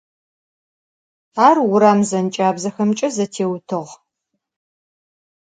[1.47, 3.89] Ar vuram zenç'abzexemç'e zetêutığe.